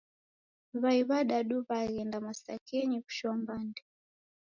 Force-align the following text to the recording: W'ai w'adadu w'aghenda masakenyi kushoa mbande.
W'ai 0.81 1.01
w'adadu 1.09 1.55
w'aghenda 1.67 2.17
masakenyi 2.25 2.97
kushoa 3.05 3.35
mbande. 3.41 3.81